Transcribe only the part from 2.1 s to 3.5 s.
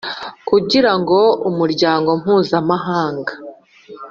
mpuzamahanga